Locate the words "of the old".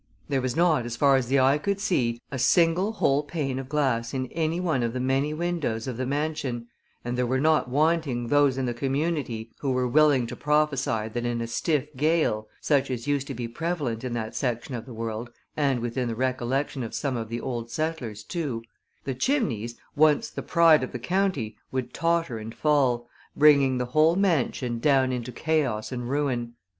17.15-17.69